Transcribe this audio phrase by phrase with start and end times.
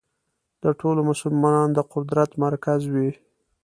[0.63, 3.09] د ټولو مسلمانانو د قدرت مرکز وي.